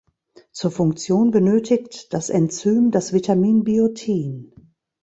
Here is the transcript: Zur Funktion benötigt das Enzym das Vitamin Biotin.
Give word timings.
Zur 0.51 0.71
Funktion 0.71 1.29
benötigt 1.29 2.11
das 2.11 2.31
Enzym 2.31 2.89
das 2.89 3.13
Vitamin 3.13 3.63
Biotin. 3.63 4.51